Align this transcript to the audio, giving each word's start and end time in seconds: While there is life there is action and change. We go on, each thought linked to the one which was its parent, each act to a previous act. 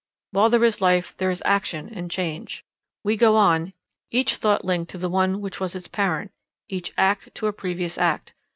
While 0.31 0.49
there 0.49 0.63
is 0.63 0.81
life 0.81 1.15
there 1.17 1.29
is 1.29 1.43
action 1.45 1.87
and 1.93 2.09
change. 2.09 2.63
We 3.03 3.15
go 3.15 3.35
on, 3.35 3.71
each 4.09 4.37
thought 4.37 4.65
linked 4.65 4.89
to 4.93 4.97
the 4.97 5.11
one 5.11 5.41
which 5.41 5.59
was 5.59 5.75
its 5.75 5.87
parent, 5.87 6.31
each 6.67 6.91
act 6.97 7.35
to 7.35 7.45
a 7.45 7.53
previous 7.53 7.99
act. 7.99 8.33